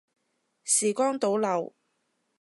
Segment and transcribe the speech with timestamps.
[0.63, 1.75] 時光倒流